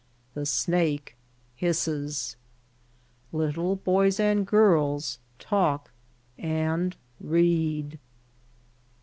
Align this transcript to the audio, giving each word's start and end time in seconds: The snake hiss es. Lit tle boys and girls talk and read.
The 0.33 0.47
snake 0.47 1.15
hiss 1.53 1.87
es. 1.87 2.35
Lit 3.31 3.53
tle 3.53 3.75
boys 3.75 4.19
and 4.19 4.47
girls 4.47 5.19
talk 5.37 5.91
and 6.39 6.97
read. 7.19 7.99